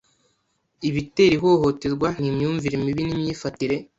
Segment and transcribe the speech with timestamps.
[0.87, 3.75] ibitera ihohoterwa ni imyumvire mibi n’imyifatire